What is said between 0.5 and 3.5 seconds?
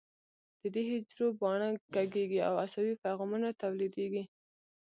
د دې حجرو باڼه کږېږي او عصبي پیغامونه